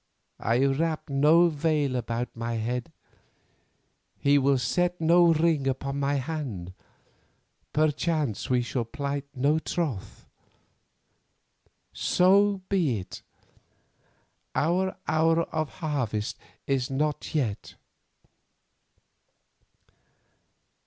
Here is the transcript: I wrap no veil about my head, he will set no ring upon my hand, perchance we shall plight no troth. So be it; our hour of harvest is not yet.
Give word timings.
I 0.39 0.65
wrap 0.65 1.11
no 1.11 1.47
veil 1.49 1.95
about 1.95 2.35
my 2.35 2.53
head, 2.53 2.91
he 4.17 4.39
will 4.39 4.57
set 4.57 4.99
no 4.99 5.31
ring 5.31 5.67
upon 5.67 5.99
my 5.99 6.15
hand, 6.15 6.73
perchance 7.71 8.49
we 8.49 8.63
shall 8.63 8.83
plight 8.83 9.25
no 9.35 9.59
troth. 9.59 10.25
So 11.93 12.63
be 12.67 12.97
it; 12.97 13.21
our 14.55 14.97
hour 15.07 15.43
of 15.53 15.69
harvest 15.69 16.39
is 16.65 16.89
not 16.89 17.35
yet. 17.35 17.75